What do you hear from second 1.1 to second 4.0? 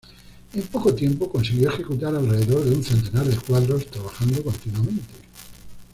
consiguió ejecutar alrededor de un centenar de cuadros,